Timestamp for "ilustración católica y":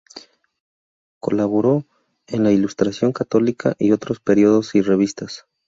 2.51-3.91